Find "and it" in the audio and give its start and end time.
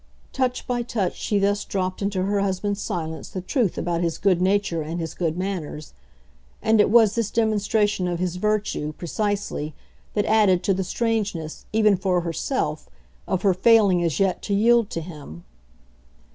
6.59-6.89